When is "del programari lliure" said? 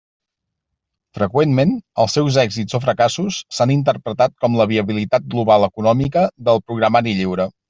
6.51-7.51